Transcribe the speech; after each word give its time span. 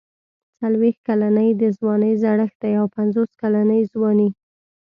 څلوېښت 0.59 0.99
کلني 1.07 1.49
د 1.61 1.63
ځوانۍ 1.77 2.13
زړښت 2.21 2.57
دی 2.61 2.73
او 2.79 2.85
پنځوس 2.97 3.29
کلني 3.41 3.79
ځواني. 3.93 4.29